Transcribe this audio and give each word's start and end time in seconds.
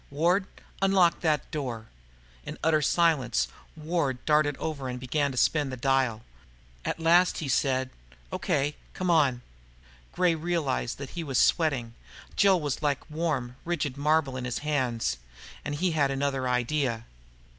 Ward, 0.09 0.47
unlock 0.81 1.19
that 1.19 1.51
door." 1.51 1.85
In 2.43 2.57
utter 2.63 2.81
silence, 2.81 3.47
Ward 3.75 4.17
darted 4.25 4.57
over 4.57 4.89
and 4.89 4.99
began 4.99 5.29
to 5.31 5.37
spin 5.37 5.69
the 5.69 5.77
dial. 5.77 6.23
At 6.83 6.99
last 6.99 7.37
he 7.37 7.47
said, 7.47 7.91
"Okay, 8.33 8.75
c'mon." 8.97 9.43
Gray 10.11 10.33
realized 10.33 10.97
that 10.97 11.11
he 11.11 11.23
was 11.23 11.37
sweating. 11.37 11.93
Jill 12.35 12.59
was 12.59 12.81
like 12.81 13.11
warm, 13.11 13.57
rigid 13.63 13.95
marble 13.95 14.35
in 14.37 14.45
his 14.45 14.57
hands. 14.65 15.17
And 15.63 15.75
he 15.75 15.91
had 15.91 16.09
another 16.09 16.49
idea. 16.49 17.05